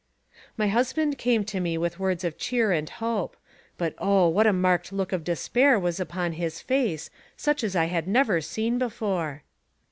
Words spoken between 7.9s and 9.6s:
never seen before.